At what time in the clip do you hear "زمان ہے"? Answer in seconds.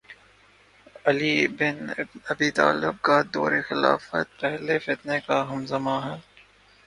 5.65-6.17